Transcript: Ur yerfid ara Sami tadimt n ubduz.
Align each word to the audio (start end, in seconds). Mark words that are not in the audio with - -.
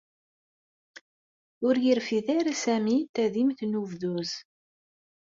Ur 1.67 1.75
yerfid 1.83 2.27
ara 2.37 2.53
Sami 2.63 2.97
tadimt 3.13 3.59
n 3.65 3.71
ubduz. 3.81 4.31